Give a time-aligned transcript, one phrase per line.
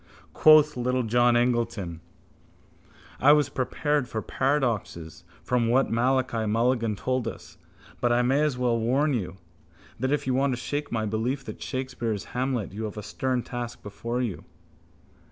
[0.33, 1.99] Quoth littlejohn Eglinton:
[3.19, 7.59] —I was prepared for paradoxes from what Malachi Mulligan told us
[7.99, 9.35] but I may as well warn you
[9.99, 13.03] that if you want to shake my belief that Shakespeare is Hamlet you have a
[13.03, 14.43] stern task before you.